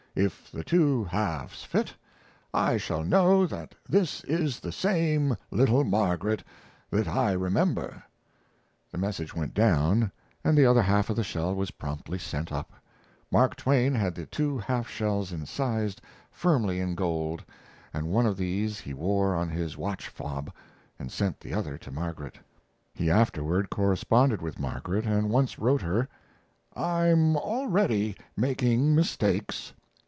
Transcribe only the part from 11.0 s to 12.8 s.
of the shell was promptly sent up.